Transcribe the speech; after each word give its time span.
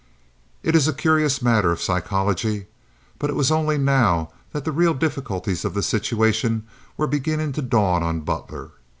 It 0.63 0.75
is 0.75 0.87
a 0.87 0.93
curious 0.95 1.43
matter 1.43 1.71
of 1.71 1.79
psychology, 1.79 2.65
but 3.19 3.29
it 3.29 3.35
was 3.35 3.51
only 3.51 3.77
now 3.77 4.31
that 4.51 4.65
the 4.65 4.71
real 4.71 4.95
difficulties 4.95 5.63
of 5.63 5.75
the 5.75 5.83
situation 5.83 6.65
were 6.97 7.05
beginning 7.05 7.51
to 7.51 7.61
dawn 7.61 8.01
on 8.01 8.21
Butler. 8.21 8.71